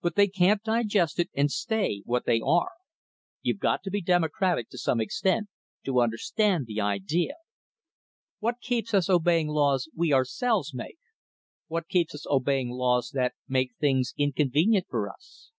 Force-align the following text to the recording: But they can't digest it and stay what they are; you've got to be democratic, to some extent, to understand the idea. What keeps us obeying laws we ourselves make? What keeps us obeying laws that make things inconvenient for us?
But 0.00 0.14
they 0.14 0.26
can't 0.26 0.62
digest 0.62 1.18
it 1.18 1.28
and 1.34 1.50
stay 1.50 2.00
what 2.06 2.24
they 2.24 2.40
are; 2.40 2.70
you've 3.42 3.58
got 3.58 3.82
to 3.82 3.90
be 3.90 4.00
democratic, 4.00 4.70
to 4.70 4.78
some 4.78 5.02
extent, 5.02 5.48
to 5.84 6.00
understand 6.00 6.64
the 6.64 6.80
idea. 6.80 7.34
What 8.38 8.62
keeps 8.62 8.94
us 8.94 9.10
obeying 9.10 9.48
laws 9.48 9.90
we 9.94 10.14
ourselves 10.14 10.72
make? 10.72 10.96
What 11.66 11.88
keeps 11.88 12.14
us 12.14 12.24
obeying 12.26 12.70
laws 12.70 13.10
that 13.10 13.34
make 13.48 13.72
things 13.78 14.14
inconvenient 14.16 14.86
for 14.88 15.10
us? 15.10 15.50